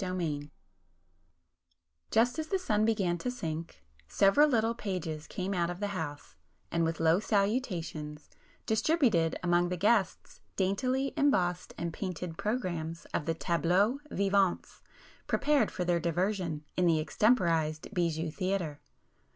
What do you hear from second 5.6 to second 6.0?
of the